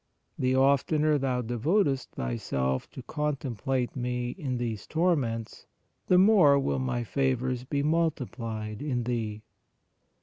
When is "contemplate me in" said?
3.03-4.57